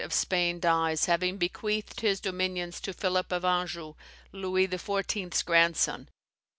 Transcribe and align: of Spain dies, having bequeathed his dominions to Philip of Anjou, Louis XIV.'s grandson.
of 0.03 0.11
Spain 0.15 0.59
dies, 0.59 1.05
having 1.05 1.37
bequeathed 1.37 2.01
his 2.01 2.19
dominions 2.19 2.79
to 2.81 2.91
Philip 2.91 3.31
of 3.31 3.45
Anjou, 3.45 3.93
Louis 4.31 4.67
XIV.'s 4.67 5.43
grandson. 5.43 6.09